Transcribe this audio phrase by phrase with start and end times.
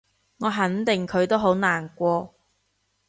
[0.39, 2.33] 我肯定佢都好難過